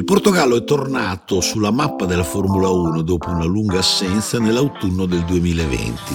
Il 0.00 0.06
Portogallo 0.06 0.56
è 0.56 0.64
tornato 0.64 1.42
sulla 1.42 1.70
mappa 1.70 2.06
della 2.06 2.24
Formula 2.24 2.70
1 2.70 3.02
dopo 3.02 3.28
una 3.28 3.44
lunga 3.44 3.80
assenza 3.80 4.38
nell'autunno 4.38 5.04
del 5.04 5.26
2020. 5.26 6.14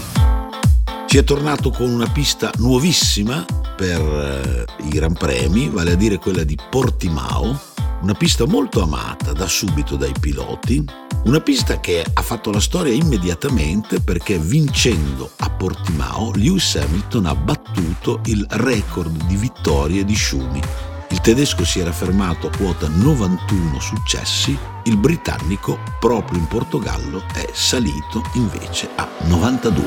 Ci 1.05 1.17
è 1.19 1.23
tornato 1.23 1.69
con 1.69 1.91
una 1.91 2.07
pista 2.07 2.49
nuovissima 2.57 3.45
per 3.77 4.01
eh, 4.01 4.65
i 4.85 4.89
Gran 4.89 5.13
Premi, 5.13 5.69
vale 5.69 5.91
a 5.91 5.95
dire 5.95 6.17
quella 6.17 6.43
di 6.43 6.57
Portimao, 6.67 7.61
una 8.01 8.15
pista 8.15 8.47
molto 8.47 8.81
amata 8.81 9.33
da 9.33 9.45
subito 9.47 9.97
dai 9.97 10.13
piloti, 10.19 10.83
una 11.25 11.39
pista 11.39 11.79
che 11.79 12.03
ha 12.11 12.21
fatto 12.23 12.49
la 12.49 12.59
storia 12.59 12.91
immediatamente 12.91 13.99
perché 13.99 14.39
vincendo 14.39 15.29
a 15.37 15.49
Portimao 15.51 16.31
Lewis 16.33 16.75
Hamilton 16.75 17.27
ha 17.27 17.35
battuto 17.35 18.21
il 18.25 18.43
record 18.49 19.25
di 19.27 19.35
vittorie 19.35 20.03
di 20.03 20.15
Schumi. 20.15 20.61
Il 21.09 21.21
tedesco 21.21 21.63
si 21.63 21.79
era 21.79 21.91
fermato 21.91 22.47
a 22.47 22.51
quota 22.55 22.87
91 22.87 23.79
successi, 23.79 24.57
il 24.83 24.97
britannico 24.97 25.79
proprio 25.99 26.39
in 26.39 26.47
Portogallo 26.47 27.23
è 27.33 27.47
salito 27.51 28.23
invece 28.33 28.89
a 28.95 29.07
92. 29.21 29.85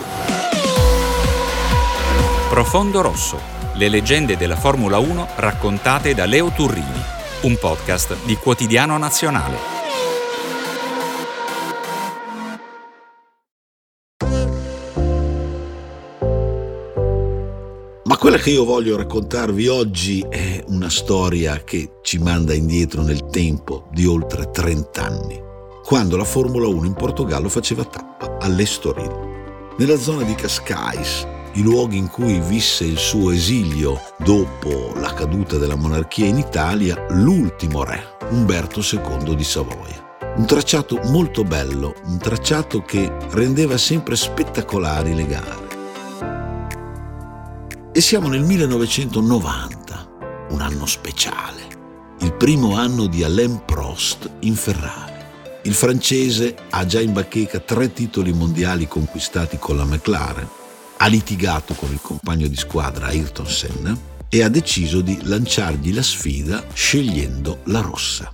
Profondo 2.48 3.00
Rosso, 3.00 3.40
le 3.74 3.88
leggende 3.88 4.36
della 4.36 4.56
Formula 4.56 4.98
1 4.98 5.28
raccontate 5.36 6.14
da 6.14 6.24
Leo 6.24 6.50
Turrini, 6.50 7.02
un 7.42 7.56
podcast 7.58 8.16
di 8.24 8.36
Quotidiano 8.36 8.96
Nazionale. 8.96 9.77
Quella 18.28 18.42
che 18.42 18.50
io 18.50 18.66
voglio 18.66 18.98
raccontarvi 18.98 19.68
oggi 19.68 20.20
è 20.28 20.62
una 20.66 20.90
storia 20.90 21.64
che 21.64 21.92
ci 22.02 22.18
manda 22.18 22.52
indietro 22.52 23.00
nel 23.00 23.24
tempo 23.30 23.88
di 23.90 24.04
oltre 24.04 24.50
30 24.50 25.02
anni, 25.02 25.40
quando 25.82 26.18
la 26.18 26.24
Formula 26.24 26.68
1 26.68 26.84
in 26.84 26.92
Portogallo 26.92 27.48
faceva 27.48 27.86
tappa 27.86 28.36
all'Estoril, 28.40 29.72
nella 29.78 29.96
zona 29.96 30.24
di 30.24 30.34
Cascais, 30.34 31.26
i 31.54 31.62
luoghi 31.62 31.96
in 31.96 32.08
cui 32.08 32.38
visse 32.40 32.84
il 32.84 32.98
suo 32.98 33.30
esilio 33.30 33.98
dopo 34.18 34.92
la 34.96 35.14
caduta 35.14 35.56
della 35.56 35.76
monarchia 35.76 36.26
in 36.26 36.36
Italia 36.36 37.06
l'ultimo 37.08 37.82
re, 37.82 38.18
Umberto 38.28 38.80
II 38.80 39.34
di 39.34 39.44
Savoia. 39.44 40.06
Un 40.36 40.44
tracciato 40.44 41.00
molto 41.04 41.44
bello, 41.44 41.94
un 42.04 42.18
tracciato 42.18 42.82
che 42.82 43.10
rendeva 43.30 43.78
sempre 43.78 44.16
spettacolari 44.16 45.14
le 45.14 45.26
gare. 45.26 45.67
E 47.98 48.00
siamo 48.00 48.28
nel 48.28 48.44
1990, 48.44 50.46
un 50.50 50.60
anno 50.60 50.86
speciale, 50.86 51.66
il 52.20 52.32
primo 52.32 52.76
anno 52.76 53.08
di 53.08 53.24
Alain 53.24 53.64
Prost 53.64 54.30
in 54.42 54.54
Ferrari. 54.54 55.20
Il 55.64 55.74
francese 55.74 56.54
ha 56.70 56.86
già 56.86 57.00
in 57.00 57.12
bacheca 57.12 57.58
tre 57.58 57.92
titoli 57.92 58.32
mondiali 58.32 58.86
conquistati 58.86 59.58
con 59.58 59.76
la 59.76 59.84
McLaren, 59.84 60.48
ha 60.98 61.06
litigato 61.08 61.74
con 61.74 61.90
il 61.90 61.98
compagno 62.00 62.46
di 62.46 62.54
squadra 62.54 63.06
Ayrton 63.06 63.48
Senna 63.48 63.98
e 64.28 64.44
ha 64.44 64.48
deciso 64.48 65.00
di 65.00 65.18
lanciargli 65.22 65.92
la 65.92 66.04
sfida 66.04 66.66
scegliendo 66.72 67.62
la 67.64 67.80
rossa. 67.80 68.32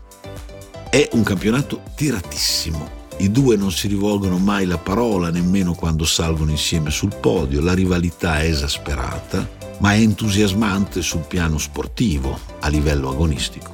È 0.91 1.09
un 1.13 1.23
campionato 1.23 1.81
tiratissimo, 1.97 3.04
i 3.19 3.31
due 3.31 3.57
non 3.57 3.71
si 3.71 3.87
rivolgono 3.87 4.39
mai 4.39 4.67
la 4.67 4.79
parola 4.79 5.31
nemmeno 5.31 5.75
quando 5.75 6.05
salgono 6.05 6.51
insieme 6.51 6.91
sul 6.91 7.15
podio, 7.15 7.61
la 7.61 7.73
rivalità 7.73 8.41
è 8.41 8.47
esasperata, 8.47 9.49
ma 9.79 9.93
è 9.93 9.99
entusiasmante 9.99 11.01
sul 11.01 11.25
piano 11.27 11.59
sportivo, 11.59 12.39
a 12.61 12.69
livello 12.69 13.11
agonistico, 13.11 13.71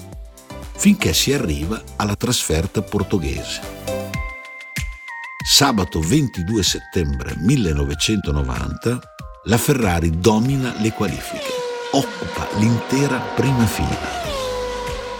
finché 0.76 1.12
si 1.14 1.32
arriva 1.32 1.82
alla 1.96 2.16
trasferta 2.16 2.82
portoghese. 2.82 3.78
Sabato 5.42 6.00
22 6.00 6.62
settembre 6.62 7.34
1990 7.36 9.00
la 9.44 9.56
Ferrari 9.56 10.18
domina 10.18 10.74
le 10.80 10.92
qualifiche, 10.92 11.52
occupa 11.92 12.46
l'intera 12.58 13.18
prima 13.18 13.66
fila. 13.66 13.98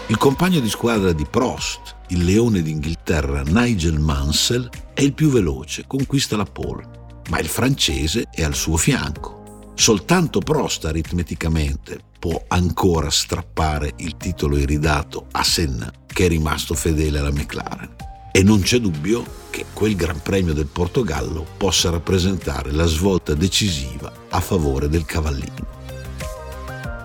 Il 0.07 0.17
compagno 0.17 0.59
di 0.59 0.69
squadra 0.69 1.11
di 1.11 1.25
Prost, 1.25 1.95
il 2.11 2.25
leone 2.25 2.61
d'Inghilterra 2.61 3.41
Nigel 3.41 3.99
Mansell, 3.99 4.69
è 4.93 5.01
il 5.01 5.13
più 5.13 5.29
veloce, 5.29 5.85
conquista 5.87 6.35
la 6.35 6.45
pole, 6.45 6.87
ma 7.29 7.39
il 7.39 7.47
francese 7.47 8.27
è 8.31 8.43
al 8.43 8.53
suo 8.53 8.75
fianco. 8.75 9.71
Soltanto 9.75 10.39
Prost 10.39 10.85
aritmeticamente 10.85 11.99
può 12.19 12.43
ancora 12.49 13.09
strappare 13.09 13.93
il 13.97 14.17
titolo 14.17 14.57
iridato 14.57 15.27
a 15.31 15.43
Senna, 15.43 15.91
che 16.05 16.25
è 16.25 16.27
rimasto 16.27 16.73
fedele 16.73 17.19
alla 17.19 17.31
McLaren. 17.31 17.95
E 18.33 18.43
non 18.43 18.61
c'è 18.61 18.79
dubbio 18.79 19.23
che 19.49 19.65
quel 19.73 19.95
Gran 19.95 20.21
Premio 20.21 20.53
del 20.53 20.67
Portogallo 20.67 21.45
possa 21.57 21.89
rappresentare 21.89 22.71
la 22.71 22.85
svolta 22.85 23.33
decisiva 23.33 24.11
a 24.29 24.39
favore 24.41 24.89
del 24.89 25.05
cavallino. 25.05 25.79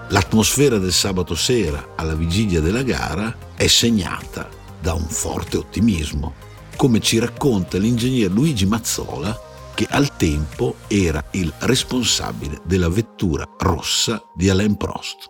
L'atmosfera 0.09 0.79
del 0.79 0.93
sabato 0.93 1.35
sera 1.37 1.93
alla 1.97 2.15
vigilia 2.15 2.61
della 2.61 2.83
gara 2.83 3.55
è 3.55 3.67
segnata 3.67 4.56
da 4.87 4.95
un 4.95 5.09
forte 5.09 5.57
ottimismo, 5.57 6.35
come 6.77 7.01
ci 7.01 7.19
racconta 7.19 7.77
l'ingegner 7.77 8.31
Luigi 8.31 8.67
Mazzola, 8.67 9.37
che 9.75 9.85
al 9.91 10.17
tempo 10.17 10.77
era 10.87 11.21
il 11.33 11.53
responsabile 11.59 12.61
della 12.63 12.89
vettura 12.89 13.45
rossa 13.59 14.23
di 14.33 14.49
Alain 14.49 14.77
Prost. 14.77 15.27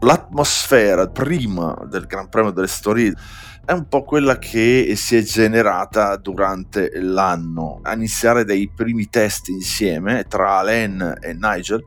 L'atmosfera 0.00 1.08
prima 1.08 1.74
del 1.88 2.04
Gran 2.04 2.28
Premio 2.28 2.50
dell'Estoril 2.50 3.16
è 3.64 3.72
un 3.72 3.88
po' 3.88 4.02
quella 4.02 4.38
che 4.38 4.92
si 4.94 5.16
è 5.16 5.22
generata 5.22 6.14
durante 6.18 6.90
l'anno, 7.00 7.80
a 7.82 7.94
iniziare 7.94 8.44
dai 8.44 8.70
primi 8.76 9.08
test 9.08 9.48
insieme 9.48 10.24
tra 10.24 10.58
Alain 10.58 11.16
e 11.18 11.32
Nigel 11.32 11.82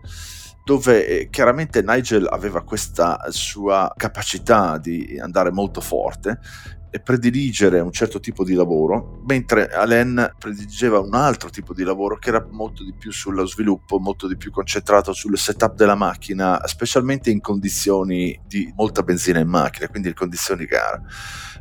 dove 0.63 1.07
eh, 1.07 1.29
chiaramente 1.29 1.81
Nigel 1.81 2.27
aveva 2.29 2.63
questa 2.63 3.19
sua 3.29 3.91
capacità 3.95 4.77
di 4.77 5.19
andare 5.19 5.51
molto 5.51 5.81
forte 5.81 6.39
prediligere 6.99 7.79
un 7.79 7.91
certo 7.91 8.19
tipo 8.19 8.43
di 8.43 8.53
lavoro, 8.53 9.21
mentre 9.25 9.69
Alain 9.69 10.33
prediligeva 10.37 10.99
un 10.99 11.13
altro 11.13 11.49
tipo 11.49 11.73
di 11.73 11.83
lavoro 11.83 12.17
che 12.17 12.29
era 12.29 12.45
molto 12.51 12.83
di 12.83 12.93
più 12.93 13.11
sullo 13.11 13.45
sviluppo, 13.45 13.97
molto 13.99 14.27
di 14.27 14.35
più 14.35 14.51
concentrato 14.51 15.13
sul 15.13 15.37
setup 15.37 15.75
della 15.75 15.95
macchina, 15.95 16.59
specialmente 16.65 17.29
in 17.29 17.39
condizioni 17.39 18.37
di 18.45 18.71
molta 18.75 19.03
benzina 19.03 19.39
in 19.39 19.47
macchina, 19.47 19.87
quindi 19.87 20.09
in 20.09 20.15
condizioni 20.15 20.61
di 20.61 20.65
gara. 20.65 21.01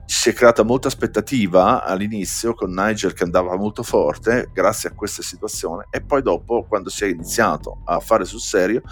Si 0.05 0.29
è 0.29 0.33
creata 0.33 0.65
molta 0.65 0.89
aspettativa 0.89 1.85
all'inizio 1.85 2.53
con 2.55 2.73
Nigel 2.73 3.12
che 3.12 3.23
andava 3.23 3.57
molto 3.57 3.85
forte 3.85 4.51
grazie 4.53 4.89
a 4.89 4.93
questa 4.93 5.23
situazione 5.23 5.87
e 5.89 6.03
poi 6.03 6.21
dopo 6.21 6.67
quando 6.67 6.91
si 6.91 7.05
è 7.05 7.07
iniziato 7.07 7.83
a 7.85 8.01
fare 8.01 8.25
sul 8.25 8.41
serio 8.41 8.83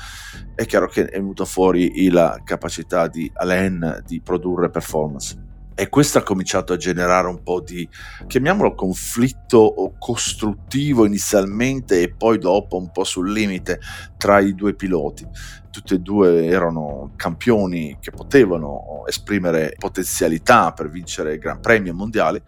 è 0.55 0.65
chiaro 0.65 0.87
che 0.87 1.07
è 1.07 1.19
venuta 1.19 1.45
fuori 1.45 2.09
la 2.11 2.41
capacità 2.45 3.09
di 3.09 3.29
Alain 3.35 4.01
di 4.07 4.21
produrre 4.21 4.71
performance 4.71 5.48
e 5.79 5.89
questo 5.89 6.19
ha 6.19 6.25
cominciato 6.25 6.73
a 6.73 6.77
generare 6.77 7.29
un 7.29 7.41
po' 7.41 7.61
di, 7.61 7.89
chiamiamolo 8.27 8.75
conflitto 8.75 9.95
costruttivo 9.97 11.05
inizialmente 11.05 12.03
e 12.03 12.13
poi 12.13 12.39
dopo 12.39 12.77
un 12.77 12.91
po' 12.91 13.05
sul 13.05 13.31
limite 13.31 13.79
tra 14.17 14.41
i 14.41 14.57
due 14.57 14.75
piloti. 14.75 15.25
Tutti 15.71 15.95
e 15.95 16.01
due 16.01 16.47
erano 16.47 17.13
campioni 17.15 17.97
che 18.01 18.11
potevano 18.11 19.05
esprimere 19.07 19.77
potenzialità 19.79 20.73
per 20.73 20.91
vincere 20.91 21.39
Gran 21.39 21.61
Premi 21.61 21.93
mondiali 21.93 22.43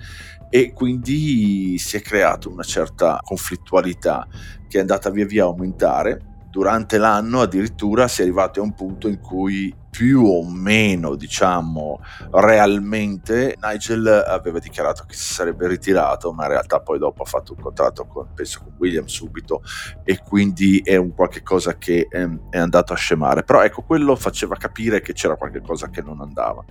e 0.49 0.73
quindi 0.73 1.79
si 1.79 1.99
è 1.99 2.03
creata 2.03 2.49
una 2.49 2.65
certa 2.65 3.21
conflittualità 3.23 4.27
che 4.67 4.79
è 4.79 4.81
andata 4.81 5.09
via 5.11 5.25
via 5.25 5.45
a 5.45 5.47
aumentare 5.47 6.31
durante 6.51 6.99
l'anno 6.99 7.43
addirittura 7.43 8.09
si 8.09 8.23
è 8.23 8.25
arrivati 8.25 8.59
a 8.59 8.63
un 8.63 8.75
punto 8.75 9.07
in 9.07 9.21
cui 9.21 9.73
più 9.91 10.25
o 10.25 10.49
meno, 10.49 11.17
diciamo, 11.17 12.01
realmente 12.31 13.57
Nigel 13.61 14.07
aveva 14.07 14.61
dichiarato 14.61 15.05
che 15.07 15.15
si 15.15 15.35
sarebbe 15.35 15.67
ritirato, 15.67 16.33
ma 16.33 16.45
in 16.45 16.51
realtà 16.51 16.81
poi 16.81 16.99
dopo 16.99 17.23
ha 17.23 17.27
fatto 17.27 17.55
un 17.55 17.63
contratto 17.63 18.07
con, 18.07 18.29
penso, 18.33 18.61
con 18.63 18.75
Williams 18.79 19.13
subito 19.13 19.63
e 20.05 20.19
quindi 20.23 20.79
è 20.79 20.97
un 20.97 21.13
qualche 21.13 21.43
cosa 21.43 21.77
che 21.77 22.07
è, 22.09 22.19
ehm, 22.21 22.49
è 22.51 22.59
andato 22.59 22.93
a 22.93 22.97
scemare. 22.97 23.43
Però 23.43 23.63
ecco, 23.63 23.83
quello 23.83 24.15
faceva 24.15 24.57
capire 24.57 25.01
che 25.01 25.13
c'era 25.13 25.37
qualche 25.37 25.61
cosa 25.61 25.91
che 25.91 26.03
non 26.03 26.21
andava. 26.21 26.65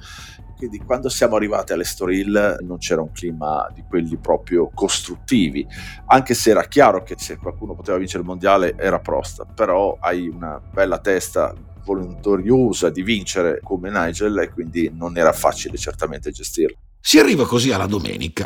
Quindi 0.55 0.79
quando 0.79 1.07
siamo 1.07 1.37
arrivati 1.37 1.71
all'Estoril 1.71 2.57
non 2.61 2.79
c'era 2.79 3.01
un 3.01 3.13
clima 3.13 3.69
di 3.73 3.83
quelli 3.87 4.17
proprio 4.17 4.69
costruttivi, 4.73 5.65
anche 6.07 6.33
se 6.33 6.49
era 6.49 6.63
chiaro 6.63 7.01
che 7.01 7.15
se 7.17 7.37
qualcuno 7.37 7.75
poteva 7.75 7.97
vincere 7.97 8.23
il 8.23 8.27
mondiale 8.27 8.75
era 8.77 8.99
Prost, 8.99 9.45
però 9.55 9.95
hai 10.01 10.27
una 10.27 10.59
bella 10.59 10.99
testa 10.99 11.53
volontariosa 11.89 12.89
di 12.89 13.01
vincere 13.01 13.59
come 13.63 13.89
Nigel 13.89 14.37
e 14.37 14.49
quindi 14.49 14.91
non 14.93 15.17
era 15.17 15.33
facile 15.33 15.77
certamente 15.77 16.29
gestirlo. 16.29 16.77
Si 16.99 17.17
arriva 17.17 17.47
così 17.47 17.71
alla 17.71 17.87
domenica. 17.87 18.45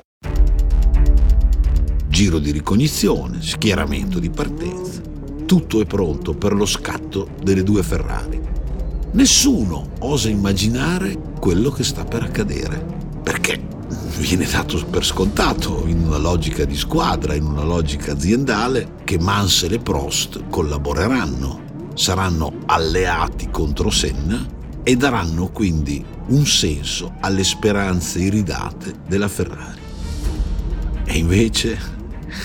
Giro 2.08 2.40
di 2.40 2.52
ricognizione, 2.52 3.42
schieramento 3.42 4.20
di 4.20 4.30
partenza. 4.30 5.02
Tutto 5.46 5.82
è 5.82 5.86
pronto 5.86 6.34
per 6.34 6.54
lo 6.54 6.66
scatto 6.66 7.28
delle 7.42 7.64
due 7.64 7.84
Ferrari. 7.84 8.40
Nessuno 9.12 9.90
osa 10.00 10.30
immaginare 10.30 11.18
quello 11.40 11.70
che 11.70 11.84
sta 11.84 12.06
per 12.06 12.24
accadere. 12.24 13.02
Perché 13.22 13.62
viene 14.20 14.46
dato 14.46 14.84
per 14.86 15.04
scontato 15.04 15.84
in 15.88 16.00
una 16.00 16.18
logica 16.18 16.66
di 16.66 16.76
squadra, 16.76 17.34
in 17.34 17.46
una 17.46 17.64
logica 17.64 18.14
aziendale, 18.14 19.02
che 19.04 19.20
Mansell 19.20 19.74
e 19.74 19.80
Prost 19.80 20.44
collaboreranno, 20.50 21.63
saranno 21.94 22.54
alleati 22.66 23.50
contro 23.50 23.90
Senna 23.90 24.46
e 24.84 24.96
daranno 24.96 25.48
quindi 25.48 26.04
un 26.28 26.46
senso 26.46 27.14
alle 27.22 27.44
speranze 27.44 28.20
iridate 28.20 28.94
della 29.08 29.28
Ferrari. 29.28 29.82
E 31.06 31.18
invece, 31.18 31.78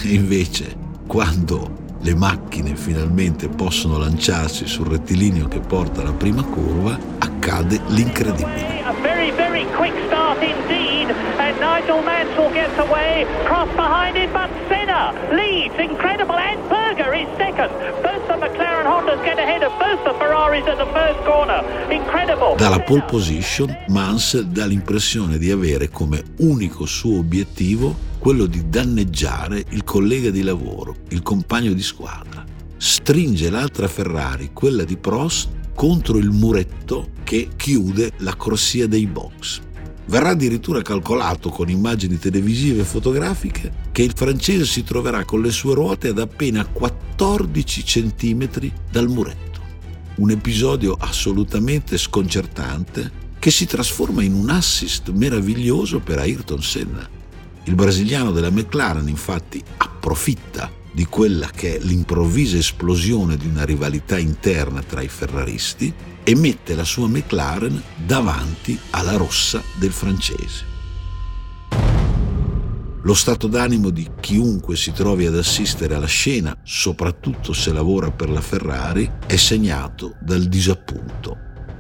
invece, 0.03 0.77
quando 1.07 1.77
le 2.01 2.15
macchine 2.15 2.77
finalmente 2.77 3.49
possono 3.49 3.99
lanciarsi 3.99 4.67
sul 4.67 4.87
rettilineo 4.87 5.49
che 5.49 5.61
porta 5.61 6.01
alla 6.01 6.13
prima 6.13 6.45
curva, 6.45 6.99
accade 7.19 7.81
l'incredibile. 7.89 8.77
Very, 9.03 9.31
very 9.33 9.67
quick 9.77 9.95
start 10.07 10.43
indeed, 10.43 11.11
and 11.39 11.59
Nigel 11.61 12.03
Mansell 12.03 12.53
gets 12.53 12.77
away, 12.79 13.27
cross 13.45 13.69
behind 13.75 14.17
him, 14.17 14.31
but 14.33 14.51
Senna 14.89 15.13
leads, 15.35 15.75
incredible, 15.79 16.35
and 16.35 16.67
Berger 16.69 17.13
is 17.15 17.29
second. 17.37 17.71
Both 18.03 18.27
the 18.27 18.37
McLaren 18.37 18.87
Hondas 18.87 19.23
get 19.23 19.39
ahead 19.39 19.63
of 19.63 19.73
both 19.79 20.03
the 20.03 20.15
Ferraris 20.19 20.67
at 20.67 20.79
the 20.79 20.87
first 20.93 21.23
corner. 21.25 21.63
Incredible. 21.91 22.57
Dalla 22.57 22.81
pole 22.81 23.03
position, 23.03 23.77
Mansell 23.89 24.45
dà 24.45 24.65
l'impressione 24.65 25.37
di 25.37 25.51
avere 25.51 25.91
come 25.91 26.23
unico 26.39 26.87
suo 26.87 27.19
obiettivo 27.19 27.95
quello 28.19 28.47
di 28.47 28.69
danneggiare 28.71 29.63
il 29.71 29.85
collega 29.85 30.31
di 30.31 30.43
lavoro, 30.43 30.97
il 31.09 31.21
compagno 31.21 31.75
di 31.75 31.83
squadra. 31.83 32.43
Stringe 32.79 33.51
l'altra 33.51 33.89
Ferrari, 33.89 34.51
quella 34.55 34.85
di 34.85 34.97
Prost, 34.97 35.51
contro 35.75 36.17
il 36.17 36.31
muretto 36.31 37.11
che 37.25 37.51
chiude 37.57 38.13
la 38.19 38.35
corsia 38.37 38.87
dei 38.87 39.07
box. 39.07 39.61
Verrà 40.07 40.31
addirittura 40.31 40.81
calcolato 40.81 41.51
con 41.51 41.69
immagini 41.69 42.19
televisive 42.19 42.81
e 42.81 42.85
fotografiche 42.85 43.87
che 43.99 44.05
il 44.05 44.13
francese 44.15 44.65
si 44.65 44.85
troverà 44.85 45.25
con 45.25 45.43
le 45.43 45.51
sue 45.51 45.75
ruote 45.75 46.07
ad 46.07 46.21
appena 46.21 46.65
14 46.65 47.83
cm 47.83 48.71
dal 48.93 49.09
muretto. 49.09 49.61
Un 50.19 50.31
episodio 50.31 50.97
assolutamente 50.97 51.99
sconcertante 51.99 53.11
che 53.41 53.51
si 53.51 53.67
trasforma 53.67 54.23
in 54.23 54.35
un 54.35 54.51
assist 54.51 55.11
meraviglioso 55.11 55.99
per 55.99 56.21
Ayrton 56.21 56.63
Senna 56.63 57.09
il 57.65 57.75
brasiliano 57.75 58.31
della 58.31 58.53
McLaren 58.53 59.09
infatti 59.09 59.61
approfitta 59.79 60.71
di 60.93 61.05
quella 61.07 61.49
che 61.49 61.79
è 61.79 61.81
l'improvvisa 61.81 62.57
esplosione 62.57 63.37
di 63.37 63.49
una 63.49 63.65
rivalità 63.65 64.17
interna 64.17 64.81
tra 64.81 65.03
i 65.03 65.09
ferraristi 65.09 65.93
e 66.23 66.37
mette 66.37 66.77
la 66.77 66.85
sua 66.85 67.09
McLaren 67.09 67.83
davanti 67.97 68.79
alla 68.91 69.17
rossa 69.17 69.61
del 69.75 69.91
francese. 69.91 70.78
Lo 73.09 73.15
stato 73.15 73.47
d'animo 73.47 73.89
di 73.89 74.07
chiunque 74.21 74.77
si 74.77 74.93
trovi 74.93 75.25
ad 75.25 75.35
assistere 75.35 75.95
alla 75.95 76.05
scena, 76.05 76.55
soprattutto 76.63 77.55
se 77.55 77.73
lavora 77.73 78.11
per 78.11 78.29
la 78.29 78.43
Ferrari, 78.43 79.11
è 79.25 79.37
segnato 79.37 80.17
dal 80.21 80.43
disappunto 80.43 81.39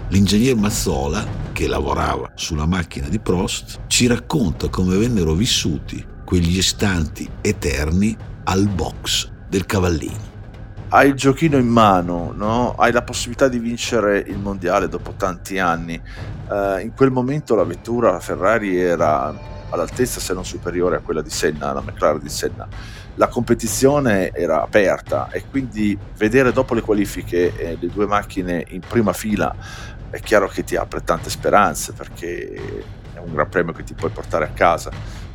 L'ingegner 0.08 0.56
Mazzola, 0.56 1.22
che 1.52 1.68
lavorava 1.68 2.30
sulla 2.34 2.64
macchina 2.64 3.08
di 3.08 3.18
Prost, 3.18 3.80
ci 3.88 4.06
racconta 4.06 4.70
come 4.70 4.96
vennero 4.96 5.34
vissuti 5.34 6.02
quegli 6.24 6.56
istanti 6.56 7.28
eterni 7.42 8.16
al 8.44 8.66
box 8.66 9.30
del 9.50 9.66
cavallino. 9.66 10.36
Hai 10.88 11.08
il 11.08 11.14
giochino 11.14 11.58
in 11.58 11.68
mano, 11.68 12.32
no? 12.34 12.72
hai 12.78 12.90
la 12.90 13.02
possibilità 13.02 13.48
di 13.48 13.58
vincere 13.58 14.18
il 14.26 14.38
mondiale 14.38 14.88
dopo 14.88 15.12
tanti 15.14 15.58
anni. 15.58 16.00
Uh, 16.48 16.78
in 16.78 16.92
quel 16.96 17.10
momento 17.10 17.54
la 17.54 17.64
vettura, 17.64 18.12
la 18.12 18.20
Ferrari, 18.20 18.80
era 18.80 19.57
all'altezza 19.70 20.20
se 20.20 20.34
non 20.34 20.44
superiore 20.44 20.96
a 20.96 21.00
quella 21.00 21.22
di 21.22 21.30
Senna, 21.30 21.72
la 21.72 21.80
McLaren 21.80 22.20
di 22.20 22.28
Senna. 22.28 22.68
La 23.14 23.28
competizione 23.28 24.30
era 24.32 24.62
aperta 24.62 25.28
e 25.30 25.44
quindi 25.50 25.98
vedere 26.16 26.52
dopo 26.52 26.74
le 26.74 26.82
qualifiche 26.82 27.56
eh, 27.56 27.76
le 27.80 27.88
due 27.88 28.06
macchine 28.06 28.64
in 28.68 28.80
prima 28.80 29.12
fila 29.12 29.54
è 30.10 30.20
chiaro 30.20 30.48
che 30.48 30.64
ti 30.64 30.76
apre 30.76 31.02
tante 31.02 31.28
speranze 31.28 31.92
perché 31.92 32.54
è 33.12 33.18
un 33.18 33.32
gran 33.32 33.48
premio 33.48 33.72
che 33.72 33.84
ti 33.84 33.94
puoi 33.94 34.10
portare 34.10 34.44
a 34.44 34.48
casa. 34.48 34.90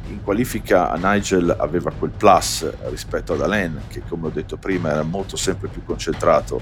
In 0.07 0.21
qualifica 0.21 0.94
Nigel 0.95 1.56
aveva 1.57 1.91
quel 1.91 2.12
plus 2.12 2.69
rispetto 2.89 3.33
ad 3.33 3.41
Alain 3.41 3.83
che 3.88 4.01
come 4.07 4.27
ho 4.27 4.30
detto 4.30 4.57
prima 4.57 4.91
era 4.91 5.03
molto 5.03 5.38
sempre 5.38 5.69
più 5.69 5.83
concentrato 5.83 6.62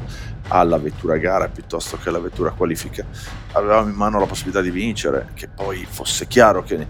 alla 0.50 0.78
vettura 0.78 1.18
gara 1.18 1.48
piuttosto 1.48 1.98
che 1.98 2.10
alla 2.10 2.20
vettura 2.20 2.52
qualifica. 2.52 3.06
Avevamo 3.54 3.90
in 3.90 3.96
mano 3.96 4.20
la 4.20 4.26
possibilità 4.26 4.62
di 4.62 4.72
vincere, 4.72 5.30
che 5.34 5.48
poi 5.48 5.86
fosse 5.90 6.28
chiaro 6.28 6.64
che 6.64 6.88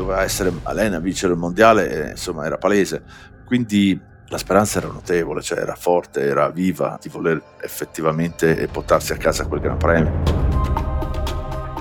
doveva 0.00 0.22
essere 0.22 0.52
Alain 0.62 0.94
a 0.94 0.98
vincere 0.98 1.34
il 1.34 1.38
mondiale, 1.38 2.08
eh, 2.08 2.10
insomma 2.10 2.46
era 2.46 2.56
palese. 2.56 3.02
Quindi 3.44 4.00
la 4.28 4.38
speranza 4.38 4.78
era 4.78 4.88
notevole, 4.88 5.42
cioè 5.42 5.58
era 5.58 5.74
forte, 5.74 6.20
era 6.20 6.48
viva 6.50 6.98
di 7.00 7.08
voler 7.08 7.42
effettivamente 7.60 8.68
portarsi 8.70 9.12
a 9.12 9.16
casa 9.16 9.46
quel 9.46 9.60
Gran 9.60 9.76
Premio. 9.76 10.48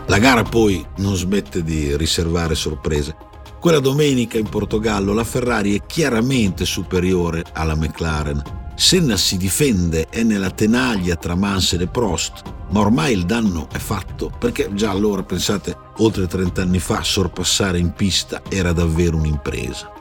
La 0.07 0.17
gara 0.17 0.43
poi 0.43 0.85
non 0.97 1.15
smette 1.15 1.63
di 1.63 1.95
riservare 1.95 2.55
sorprese. 2.55 3.15
Quella 3.59 3.79
domenica 3.79 4.37
in 4.37 4.49
Portogallo 4.49 5.13
la 5.13 5.23
Ferrari 5.23 5.77
è 5.77 5.85
chiaramente 5.85 6.65
superiore 6.65 7.43
alla 7.53 7.75
McLaren. 7.75 8.58
Senna 8.79 9.17
si 9.17 9.35
difende, 9.35 10.07
è 10.07 10.23
nella 10.23 10.51
tenaglia 10.51 11.17
tra 11.17 11.35
Mansell 11.35 11.81
e 11.81 11.87
Prost, 11.87 12.43
ma 12.69 12.79
ormai 12.79 13.11
il 13.11 13.25
danno 13.25 13.67
è 13.69 13.77
fatto, 13.77 14.31
perché 14.39 14.73
già 14.73 14.89
allora, 14.89 15.21
pensate, 15.21 15.77
oltre 15.97 16.27
30 16.27 16.61
anni 16.61 16.79
fa, 16.79 17.03
sorpassare 17.03 17.77
in 17.77 17.91
pista 17.91 18.41
era 18.47 18.71
davvero 18.71 19.17
un'impresa. 19.17 19.91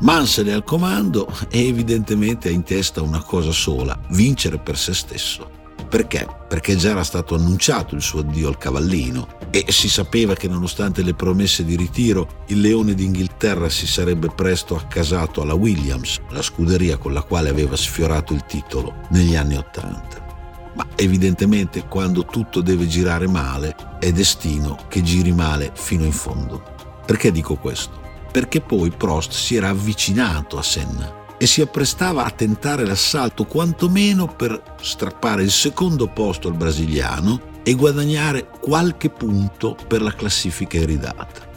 Mansell 0.00 0.48
è 0.48 0.52
al 0.52 0.62
comando 0.62 1.26
e 1.48 1.66
evidentemente 1.66 2.48
ha 2.48 2.52
in 2.52 2.64
testa 2.64 3.00
una 3.00 3.22
cosa 3.22 3.50
sola, 3.50 3.98
vincere 4.10 4.58
per 4.58 4.76
se 4.76 4.92
stesso. 4.92 5.61
Perché? 5.92 6.26
Perché 6.48 6.74
già 6.74 6.92
era 6.92 7.04
stato 7.04 7.34
annunciato 7.34 7.94
il 7.94 8.00
suo 8.00 8.20
addio 8.20 8.48
al 8.48 8.56
cavallino 8.56 9.28
e 9.50 9.66
si 9.68 9.90
sapeva 9.90 10.32
che 10.32 10.48
nonostante 10.48 11.02
le 11.02 11.12
promesse 11.12 11.66
di 11.66 11.76
ritiro, 11.76 12.44
il 12.46 12.62
leone 12.62 12.94
d'Inghilterra 12.94 13.68
si 13.68 13.86
sarebbe 13.86 14.28
presto 14.34 14.74
accasato 14.74 15.42
alla 15.42 15.52
Williams, 15.52 16.18
la 16.30 16.40
scuderia 16.40 16.96
con 16.96 17.12
la 17.12 17.20
quale 17.20 17.50
aveva 17.50 17.76
sfiorato 17.76 18.32
il 18.32 18.46
titolo 18.46 19.02
negli 19.10 19.36
anni 19.36 19.58
Ottanta. 19.58 20.70
Ma 20.76 20.86
evidentemente 20.96 21.84
quando 21.86 22.24
tutto 22.24 22.62
deve 22.62 22.86
girare 22.86 23.28
male 23.28 23.76
è 24.00 24.10
destino 24.12 24.78
che 24.88 25.02
giri 25.02 25.32
male 25.32 25.72
fino 25.74 26.04
in 26.04 26.12
fondo. 26.12 26.62
Perché 27.04 27.30
dico 27.30 27.56
questo? 27.56 28.00
Perché 28.32 28.62
poi 28.62 28.90
Prost 28.90 29.32
si 29.32 29.56
era 29.56 29.68
avvicinato 29.68 30.56
a 30.56 30.62
Senna 30.62 31.20
e 31.42 31.46
si 31.48 31.60
apprestava 31.60 32.24
a 32.24 32.30
tentare 32.30 32.86
l'assalto 32.86 33.46
quantomeno 33.46 34.28
per 34.28 34.62
strappare 34.80 35.42
il 35.42 35.50
secondo 35.50 36.06
posto 36.06 36.46
al 36.46 36.54
brasiliano 36.54 37.58
e 37.64 37.74
guadagnare 37.74 38.48
qualche 38.60 39.10
punto 39.10 39.76
per 39.88 40.02
la 40.02 40.14
classifica 40.14 40.78
iridata. 40.78 41.50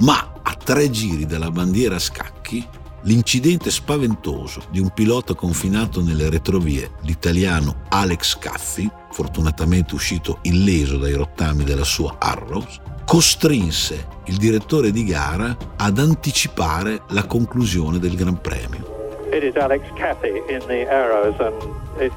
Ma 0.00 0.40
a 0.42 0.54
tre 0.62 0.90
giri 0.90 1.24
dalla 1.24 1.50
bandiera 1.50 1.94
a 1.94 2.00
scacchi, 2.00 2.68
l'incidente 3.04 3.70
spaventoso 3.70 4.64
di 4.70 4.78
un 4.78 4.90
pilota 4.90 5.32
confinato 5.32 6.02
nelle 6.02 6.28
retrovie, 6.28 6.90
l'italiano 7.04 7.84
Alex 7.88 8.36
Caffi, 8.36 8.90
fortunatamente 9.10 9.94
uscito 9.94 10.40
illeso 10.42 10.98
dai 10.98 11.14
rottami 11.14 11.64
della 11.64 11.84
sua 11.84 12.16
Arrows, 12.18 12.78
costrinse 13.06 14.06
il 14.26 14.36
direttore 14.36 14.90
di 14.90 15.02
gara 15.02 15.56
ad 15.76 15.98
anticipare 15.98 17.04
la 17.08 17.24
conclusione 17.24 17.98
del 17.98 18.16
Gran 18.16 18.38
Premio 18.38 18.93
it 19.34 19.42
is 19.42 19.56
Alex 19.56 19.84
Cathy 19.96 20.42
in 20.48 20.60
the 20.68 20.86
arrows, 20.88 21.34
and 21.40 21.54
it 22.00 22.12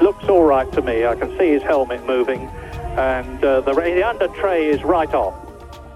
looks 0.00 0.28
all 0.28 0.46
right 0.46 0.70
to 0.72 0.82
me. 0.82 1.04
I 1.04 1.16
can 1.16 1.36
see 1.36 1.50
his 1.50 1.62
helmet 1.62 2.06
moving, 2.06 2.48
and 2.96 3.42
uh, 3.42 3.60
the, 3.62 3.74
the 3.74 4.06
under 4.06 4.28
tray 4.40 4.68
is 4.68 4.82
right 4.82 5.12
off. 5.12 5.34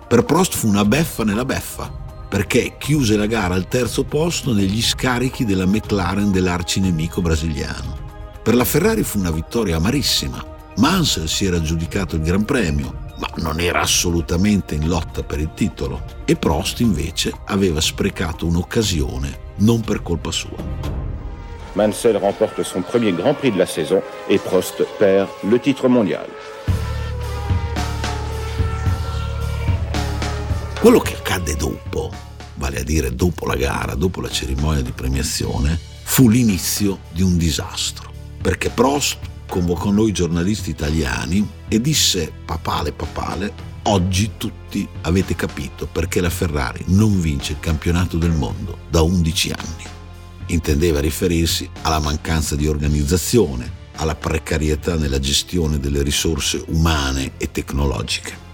Per 0.08 0.24
Prost 0.24 0.54
fu 0.54 0.66
una 0.66 0.84
beffa 0.84 1.22
nella 1.22 1.44
beffa, 1.44 1.88
perché 2.28 2.74
chiuse 2.78 3.16
la 3.16 3.26
gara 3.26 3.54
al 3.54 3.68
terzo 3.68 4.02
posto 4.02 4.52
negli 4.52 4.82
scarichi 4.82 5.44
della 5.44 5.66
McLaren 5.66 6.32
dell'arcinemico 6.32 7.20
brasiliano. 7.20 8.08
Per 8.42 8.54
la 8.54 8.64
Ferrari 8.64 9.04
fu 9.04 9.18
una 9.18 9.30
vittoria 9.30 9.76
amarissima. 9.76 10.44
Mansell 10.76 11.26
si 11.26 11.44
era 11.44 11.58
aggiudicato 11.58 12.16
il 12.16 12.22
Gran 12.22 12.44
Premio, 12.44 13.08
ma 13.18 13.28
non 13.36 13.60
era 13.60 13.80
assolutamente 13.80 14.74
in 14.74 14.88
lotta 14.88 15.22
per 15.22 15.38
il 15.38 15.52
titolo 15.54 16.02
e 16.24 16.36
Prost 16.36 16.80
invece 16.80 17.32
aveva 17.46 17.80
sprecato 17.80 18.46
un'occasione 18.46 19.48
non 19.60 19.80
per 19.80 20.02
colpa 20.02 20.30
sua. 20.30 20.56
Mansell 21.74 22.18
remporte 22.18 22.64
son 22.64 22.82
premier 22.82 23.12
Grand 23.12 23.34
Prix 23.34 23.52
de 23.52 23.58
la 23.58 23.66
saison 23.66 24.02
et 24.28 24.40
Prost 24.40 24.86
perd 24.98 25.28
le 25.42 25.58
titre 25.60 25.88
mondial. 25.88 26.26
Quello 30.80 30.98
che 30.98 31.14
accadde 31.14 31.56
dopo, 31.56 32.10
vale 32.54 32.80
a 32.80 32.82
dire 32.82 33.14
dopo 33.14 33.46
la 33.46 33.54
gara, 33.54 33.94
dopo 33.94 34.20
la 34.20 34.30
cerimonia 34.30 34.82
di 34.82 34.92
premiazione, 34.92 35.78
fu 36.02 36.28
l'inizio 36.28 37.00
di 37.10 37.22
un 37.22 37.36
disastro, 37.36 38.10
perché 38.40 38.70
Prost 38.70 39.18
convocò 39.46 39.90
noi 39.90 40.10
giornalisti 40.12 40.70
italiani 40.70 41.46
e 41.68 41.80
disse 41.80 42.32
papale 42.44 42.92
papale 42.92 43.69
Oggi 43.84 44.32
tutti 44.36 44.86
avete 45.02 45.34
capito 45.34 45.86
perché 45.86 46.20
la 46.20 46.28
Ferrari 46.28 46.84
non 46.88 47.18
vince 47.18 47.52
il 47.52 47.60
campionato 47.60 48.18
del 48.18 48.30
mondo 48.30 48.80
da 48.90 49.00
11 49.00 49.52
anni. 49.52 49.84
Intendeva 50.46 51.00
riferirsi 51.00 51.68
alla 51.82 51.98
mancanza 51.98 52.56
di 52.56 52.66
organizzazione, 52.66 53.78
alla 53.96 54.14
precarietà 54.14 54.96
nella 54.96 55.18
gestione 55.18 55.80
delle 55.80 56.02
risorse 56.02 56.62
umane 56.68 57.32
e 57.38 57.50
tecnologiche. 57.50 58.48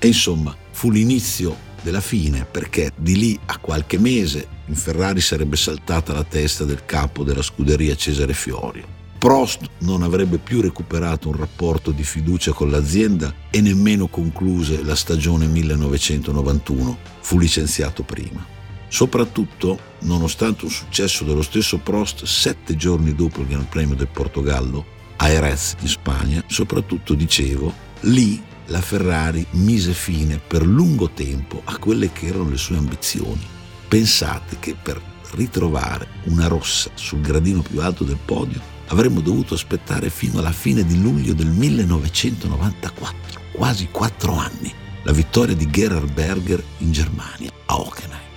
E 0.00 0.06
insomma, 0.08 0.54
fu 0.72 0.90
l'inizio 0.90 1.56
della 1.82 2.00
fine 2.00 2.44
perché 2.44 2.90
di 2.96 3.16
lì 3.16 3.38
a 3.46 3.58
qualche 3.58 3.98
mese 3.98 4.48
in 4.66 4.74
Ferrari 4.74 5.20
sarebbe 5.20 5.56
saltata 5.56 6.12
la 6.12 6.24
testa 6.24 6.64
del 6.64 6.84
capo 6.84 7.22
della 7.22 7.42
scuderia 7.42 7.94
Cesare 7.94 8.34
Fiorio. 8.34 9.01
Prost 9.22 9.70
non 9.82 10.02
avrebbe 10.02 10.38
più 10.38 10.60
recuperato 10.60 11.28
un 11.28 11.36
rapporto 11.36 11.92
di 11.92 12.02
fiducia 12.02 12.50
con 12.50 12.72
l'azienda 12.72 13.32
e 13.50 13.60
nemmeno 13.60 14.08
concluse 14.08 14.82
la 14.82 14.96
stagione 14.96 15.46
1991, 15.46 16.98
fu 17.20 17.38
licenziato 17.38 18.02
prima. 18.02 18.44
Soprattutto, 18.88 19.78
nonostante 20.00 20.64
un 20.64 20.72
successo 20.72 21.22
dello 21.22 21.42
stesso 21.42 21.78
Prost 21.78 22.24
sette 22.24 22.74
giorni 22.74 23.14
dopo 23.14 23.42
il 23.42 23.46
Gran 23.46 23.68
Premio 23.68 23.94
del 23.94 24.08
Portogallo, 24.08 24.84
a 25.18 25.28
Jerez 25.28 25.76
in 25.78 25.86
Spagna, 25.86 26.42
soprattutto 26.48 27.14
dicevo, 27.14 27.72
lì 28.00 28.42
la 28.66 28.80
Ferrari 28.80 29.46
mise 29.50 29.92
fine 29.92 30.40
per 30.44 30.66
lungo 30.66 31.10
tempo 31.10 31.62
a 31.62 31.78
quelle 31.78 32.10
che 32.10 32.26
erano 32.26 32.50
le 32.50 32.58
sue 32.58 32.76
ambizioni. 32.76 33.46
Pensate 33.86 34.56
che 34.58 34.74
per 34.74 35.00
ritrovare 35.34 36.08
una 36.24 36.48
rossa 36.48 36.90
sul 36.94 37.20
gradino 37.20 37.62
più 37.62 37.80
alto 37.80 38.02
del 38.02 38.18
podio 38.22 38.71
avremmo 38.88 39.20
dovuto 39.20 39.54
aspettare 39.54 40.10
fino 40.10 40.38
alla 40.38 40.52
fine 40.52 40.84
di 40.84 41.00
luglio 41.00 41.34
del 41.34 41.48
1994, 41.48 43.40
quasi 43.52 43.88
quattro 43.88 44.34
anni, 44.34 44.72
la 45.04 45.12
vittoria 45.12 45.54
di 45.54 45.68
Gerhard 45.70 46.12
Berger 46.12 46.62
in 46.78 46.92
Germania, 46.92 47.50
a 47.66 47.78
Hockenheim. 47.78 48.30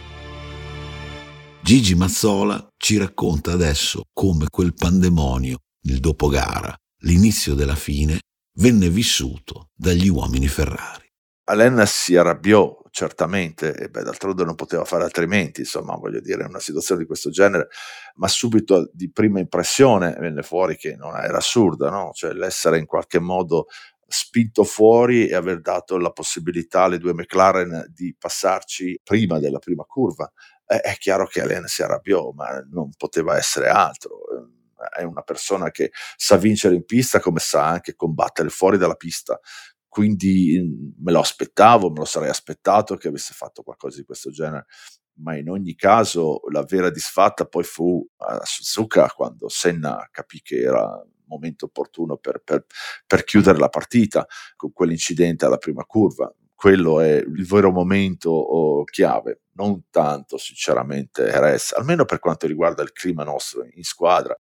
Gigi 1.62 1.96
Mazzola 1.96 2.68
ci 2.78 2.98
racconta 2.98 3.52
adesso 3.52 4.04
come 4.14 4.46
quel 4.50 4.74
pandemonio, 4.74 5.60
il 5.84 6.00
dopogara, 6.00 6.76
l'inizio 7.00 7.56
della 7.56 7.76
fine, 7.76 8.20
venne 8.58 8.90
vissuto 8.90 9.70
dagli 9.74 10.08
uomini 10.08 10.48
Ferrari. 10.48 11.06
Alain 11.46 11.84
si 11.86 12.16
arrabbiò 12.16 12.76
certamente, 12.96 13.76
e 13.76 13.90
beh, 13.90 14.04
d'altronde 14.04 14.46
non 14.46 14.56
poteva 14.56 14.86
fare 14.86 15.04
altrimenti, 15.04 15.60
insomma, 15.60 15.98
voglio 15.98 16.22
dire, 16.22 16.44
in 16.44 16.48
una 16.48 16.62
situazione 16.62 17.02
di 17.02 17.06
questo 17.06 17.30
genere, 17.30 17.68
ma 18.16 18.30
subito 18.30 18.90
di 18.94 19.12
prima 19.12 19.42
impressione 19.42 20.16
venne 20.18 20.44
fuori 20.44 20.78
che 20.78 20.96
non 20.96 21.14
era 21.18 21.40
assurda, 21.40 21.90
no? 21.90 22.12
Cioè 22.14 22.32
l'essere 22.32 22.78
in 22.78 22.86
qualche 22.86 23.20
modo 23.20 23.68
spinto 24.08 24.64
fuori 24.64 25.28
e 25.28 25.36
aver 25.36 25.60
dato 25.60 25.98
la 25.98 26.12
possibilità 26.12 26.84
alle 26.84 26.98
due 26.98 27.14
McLaren 27.14 27.86
di 27.90 28.16
passarci 28.18 29.02
prima 29.04 29.40
della 29.40 29.60
prima 29.60 29.84
curva. 29.84 30.32
Eh, 30.66 30.80
è 30.80 30.96
chiaro 30.96 31.28
che 31.28 31.42
Alain 31.42 31.66
si 31.66 31.84
arrabbiò, 31.84 32.32
ma 32.32 32.66
non 32.72 32.92
poteva 32.96 33.36
essere 33.36 33.68
altro 33.68 34.22
è 34.96 35.04
una 35.04 35.22
persona 35.22 35.72
che 35.72 35.92
sa 36.16 36.36
vincere 36.38 36.76
in 36.76 36.86
pista 36.86 37.20
come 37.20 37.40
sa 37.40 37.66
anche 37.66 37.96
combattere 37.96 38.50
fuori 38.50 38.78
dalla 38.78 38.96
pista. 38.96 39.40
Quindi 39.96 40.60
mm, 40.62 41.04
me 41.06 41.14
lo 41.14 41.22
aspettavo, 41.22 41.90
me 41.90 42.00
lo 42.00 42.06
sarei 42.06 42.28
aspettato 42.28 42.98
che 42.98 43.08
avesse 43.08 43.34
fatto 43.34 43.64
qualcosa 43.64 43.96
di 43.96 44.04
questo 44.04 44.30
genere. 44.30 44.66
Ma 45.20 45.38
in 45.38 45.50
ogni 45.50 45.74
caso 45.76 46.42
la 46.52 46.64
vera 46.64 46.90
disfatta 46.90 47.46
poi 47.46 47.64
fu 47.64 48.06
a 48.18 48.42
Suzuka 48.44 49.08
quando 49.16 49.48
Senna 49.48 50.06
capì 50.12 50.42
che 50.42 50.60
era 50.60 51.02
il 51.02 51.24
momento 51.28 51.68
opportuno 51.68 52.18
per, 52.18 52.42
per, 52.44 52.66
per 53.08 53.24
chiudere 53.24 53.58
la 53.58 53.70
partita 53.70 54.28
con 54.58 54.74
quell'incidente 54.74 55.46
alla 55.46 55.58
prima 55.58 55.86
curva 55.86 56.30
quello 56.54 57.00
è 57.00 57.16
il 57.16 57.46
vero 57.46 57.72
momento 57.72 58.32
oh, 58.32 58.84
chiave, 58.86 59.44
non 59.52 59.84
tanto 59.90 60.38
sinceramente 60.38 61.26
Jerez, 61.26 61.74
almeno 61.74 62.06
per 62.06 62.20
quanto 62.20 62.48
riguarda 62.48 62.82
il 62.82 62.92
clima 62.92 63.24
nostro 63.24 63.66
in 63.74 63.84
squadra. 63.84 64.38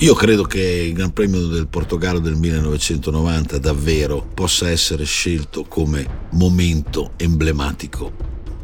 Io 0.00 0.14
credo 0.14 0.44
che 0.44 0.62
il 0.62 0.94
Gran 0.94 1.12
Premio 1.12 1.46
del 1.48 1.68
Portogallo 1.68 2.20
del 2.20 2.34
1990 2.34 3.58
davvero 3.58 4.26
possa 4.32 4.70
essere 4.70 5.04
scelto 5.04 5.64
come 5.64 6.28
momento 6.30 7.10
emblematico. 7.18 8.10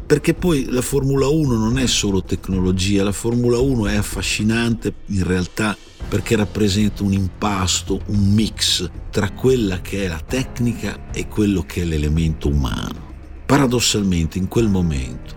Perché 0.07 0.33
poi 0.33 0.65
la 0.71 0.81
Formula 0.81 1.27
1 1.27 1.55
non 1.55 1.77
è 1.77 1.85
solo 1.85 2.23
tecnologia, 2.23 3.03
la 3.03 3.11
Formula 3.11 3.59
1 3.59 3.85
è 3.85 3.95
affascinante 3.97 4.91
in 5.09 5.23
realtà 5.23 5.77
perché 6.09 6.35
rappresenta 6.35 7.03
un 7.03 7.13
impasto, 7.13 8.01
un 8.07 8.33
mix 8.33 8.89
tra 9.11 9.29
quella 9.29 9.79
che 9.79 10.05
è 10.05 10.07
la 10.07 10.23
tecnica 10.25 11.11
e 11.11 11.27
quello 11.27 11.61
che 11.67 11.83
è 11.83 11.85
l'elemento 11.85 12.47
umano. 12.47 13.13
Paradossalmente 13.45 14.39
in 14.39 14.47
quel 14.47 14.69
momento 14.69 15.35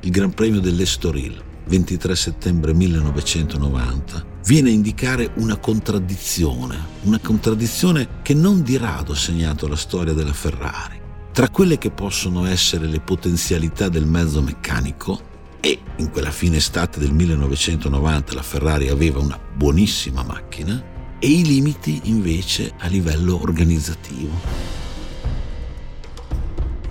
il 0.00 0.10
Gran 0.10 0.32
Premio 0.32 0.60
dell'Estoril 0.60 1.38
23 1.66 2.16
settembre 2.16 2.72
1990, 2.72 4.31
viene 4.44 4.70
a 4.70 4.72
indicare 4.72 5.30
una 5.36 5.56
contraddizione, 5.56 6.76
una 7.02 7.18
contraddizione 7.20 8.20
che 8.22 8.34
non 8.34 8.62
di 8.62 8.76
rado 8.76 9.12
ha 9.12 9.16
segnato 9.16 9.68
la 9.68 9.76
storia 9.76 10.12
della 10.12 10.32
Ferrari. 10.32 11.00
Tra 11.32 11.48
quelle 11.48 11.78
che 11.78 11.90
possono 11.90 12.44
essere 12.46 12.86
le 12.86 13.00
potenzialità 13.00 13.88
del 13.88 14.06
mezzo 14.06 14.42
meccanico, 14.42 15.30
e 15.60 15.78
in 15.96 16.10
quella 16.10 16.32
fine 16.32 16.56
estate 16.56 16.98
del 16.98 17.12
1990 17.12 18.34
la 18.34 18.42
Ferrari 18.42 18.88
aveva 18.88 19.20
una 19.20 19.38
buonissima 19.38 20.22
macchina, 20.24 20.90
e 21.18 21.28
i 21.28 21.44
limiti 21.44 22.00
invece 22.04 22.72
a 22.78 22.88
livello 22.88 23.40
organizzativo. 23.40 24.40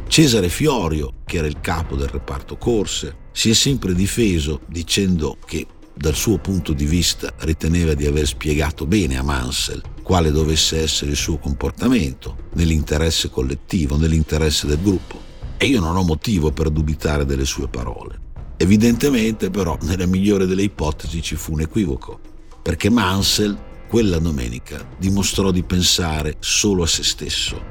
Cesare 0.07 0.49
Fiorio, 0.49 1.15
che 1.25 1.37
era 1.37 1.47
il 1.47 1.59
capo 1.61 1.95
del 1.95 2.07
reparto 2.07 2.57
corse, 2.57 3.15
si 3.31 3.49
è 3.49 3.53
sempre 3.53 3.93
difeso 3.93 4.61
dicendo 4.67 5.37
che 5.45 5.67
dal 6.01 6.15
suo 6.15 6.39
punto 6.39 6.73
di 6.73 6.85
vista 6.85 7.31
riteneva 7.41 7.93
di 7.93 8.07
aver 8.07 8.25
spiegato 8.25 8.87
bene 8.87 9.19
a 9.19 9.23
Mansell 9.23 9.83
quale 10.01 10.31
dovesse 10.31 10.81
essere 10.81 11.11
il 11.11 11.15
suo 11.15 11.37
comportamento 11.37 12.49
nell'interesse 12.53 13.29
collettivo, 13.29 13.97
nell'interesse 13.97 14.65
del 14.65 14.81
gruppo. 14.81 15.29
E 15.57 15.67
io 15.67 15.79
non 15.79 15.95
ho 15.95 16.01
motivo 16.01 16.51
per 16.51 16.71
dubitare 16.71 17.23
delle 17.23 17.45
sue 17.45 17.67
parole. 17.67 18.19
Evidentemente 18.57 19.51
però 19.51 19.77
nella 19.83 20.07
migliore 20.07 20.47
delle 20.47 20.63
ipotesi 20.63 21.21
ci 21.21 21.35
fu 21.35 21.53
un 21.53 21.61
equivoco, 21.61 22.19
perché 22.63 22.89
Mansell 22.89 23.55
quella 23.87 24.17
domenica 24.17 24.83
dimostrò 24.97 25.51
di 25.51 25.61
pensare 25.61 26.37
solo 26.39 26.81
a 26.81 26.87
se 26.87 27.03
stesso 27.03 27.61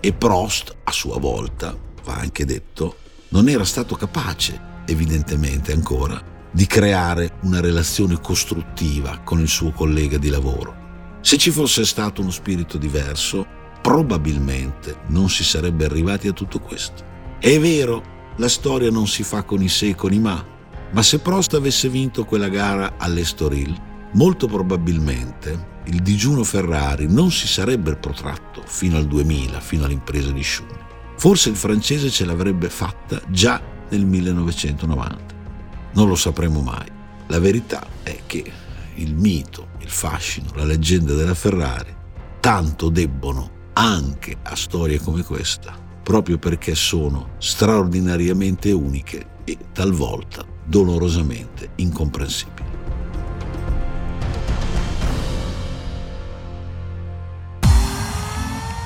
e 0.00 0.12
Prost 0.14 0.74
a 0.84 0.90
sua 0.90 1.18
volta, 1.18 1.76
va 2.02 2.14
anche 2.14 2.46
detto, 2.46 2.96
non 3.28 3.46
era 3.50 3.64
stato 3.64 3.94
capace 3.94 4.72
evidentemente 4.86 5.72
ancora, 5.72 6.32
di 6.54 6.66
creare 6.66 7.32
una 7.40 7.60
relazione 7.60 8.20
costruttiva 8.20 9.18
con 9.24 9.40
il 9.40 9.48
suo 9.48 9.72
collega 9.72 10.18
di 10.18 10.28
lavoro. 10.28 10.82
Se 11.20 11.36
ci 11.36 11.50
fosse 11.50 11.84
stato 11.84 12.20
uno 12.20 12.30
spirito 12.30 12.78
diverso, 12.78 13.44
probabilmente 13.82 14.98
non 15.08 15.28
si 15.28 15.42
sarebbe 15.42 15.84
arrivati 15.84 16.28
a 16.28 16.32
tutto 16.32 16.60
questo. 16.60 17.02
È 17.40 17.58
vero, 17.58 18.32
la 18.36 18.48
storia 18.48 18.88
non 18.88 19.08
si 19.08 19.24
fa 19.24 19.42
con 19.42 19.62
i 19.62 19.68
se 19.68 19.88
e 19.88 19.94
con 19.96 20.12
i 20.12 20.20
ma, 20.20 20.42
ma 20.92 21.02
se 21.02 21.18
Prost 21.18 21.54
avesse 21.54 21.88
vinto 21.88 22.24
quella 22.24 22.48
gara 22.48 22.94
all'Estoril, 22.98 23.76
molto 24.12 24.46
probabilmente 24.46 25.72
il 25.86 26.02
digiuno 26.02 26.44
Ferrari 26.44 27.08
non 27.08 27.32
si 27.32 27.48
sarebbe 27.48 27.96
protratto 27.96 28.62
fino 28.64 28.96
al 28.96 29.06
2000, 29.06 29.58
fino 29.58 29.86
all'impresa 29.86 30.30
di 30.30 30.44
Schumi. 30.44 30.78
Forse 31.16 31.48
il 31.48 31.56
francese 31.56 32.10
ce 32.10 32.24
l'avrebbe 32.24 32.70
fatta 32.70 33.20
già 33.28 33.60
nel 33.90 34.06
1990. 34.06 35.33
Non 35.94 36.08
lo 36.08 36.14
sapremo 36.14 36.60
mai. 36.60 36.86
La 37.28 37.38
verità 37.38 37.86
è 38.02 38.20
che 38.26 38.52
il 38.94 39.14
mito, 39.14 39.68
il 39.78 39.88
fascino, 39.88 40.50
la 40.54 40.64
leggenda 40.64 41.14
della 41.14 41.34
Ferrari 41.34 41.94
tanto 42.40 42.88
debbono 42.88 43.50
anche 43.74 44.36
a 44.42 44.54
storie 44.54 44.98
come 45.00 45.22
questa, 45.22 45.74
proprio 46.02 46.38
perché 46.38 46.74
sono 46.74 47.30
straordinariamente 47.38 48.70
uniche 48.70 49.26
e 49.44 49.56
talvolta 49.72 50.44
dolorosamente 50.64 51.70
incomprensibili. 51.76 52.62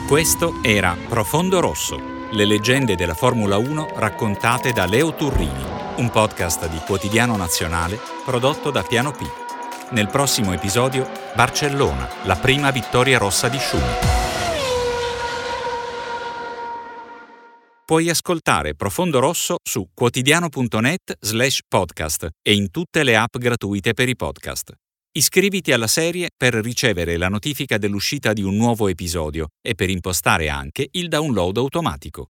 Questo 0.07 0.55
era 0.63 0.97
Profondo 1.09 1.61
Rosso 1.61 2.17
le 2.33 2.45
leggende 2.45 2.95
della 2.95 3.15
Formula 3.15 3.57
1 3.57 3.93
raccontate 3.97 4.73
da 4.73 4.85
Leo 4.85 5.15
Turrini, 5.15 5.78
un 5.99 6.11
podcast 6.11 6.69
di 6.69 6.79
Quotidiano 6.79 7.37
Nazionale 7.37 7.99
prodotto 8.25 8.71
da 8.71 8.83
Piano 8.83 9.11
P. 9.11 9.23
Nel 9.91 10.09
prossimo 10.09 10.53
episodio, 10.53 11.09
Barcellona, 11.35 12.09
la 12.25 12.37
prima 12.37 12.71
vittoria 12.71 13.19
rossa 13.19 13.49
di 13.49 13.59
Schumi. 13.59 13.93
Puoi 17.85 18.09
ascoltare 18.09 18.75
Profondo 18.75 19.19
Rosso 19.19 19.57
su 19.61 19.89
quotidiano.net 19.93 21.17
slash 21.19 21.61
podcast 21.67 22.29
e 22.43 22.55
in 22.55 22.71
tutte 22.71 23.03
le 23.03 23.17
app 23.17 23.37
gratuite 23.37 23.93
per 23.93 24.09
i 24.09 24.15
podcast. 24.15 24.75
Iscriviti 25.11 25.73
alla 25.73 25.89
serie 25.89 26.29
per 26.37 26.55
ricevere 26.55 27.17
la 27.17 27.29
notifica 27.29 27.77
dell'uscita 27.77 28.33
di 28.33 28.43
un 28.43 28.55
nuovo 28.55 28.87
episodio 28.87 29.49
e 29.61 29.75
per 29.75 29.91
impostare 29.91 30.49
anche 30.49 30.87
il 30.93 31.09
download 31.09 31.57
automatico. 31.57 32.27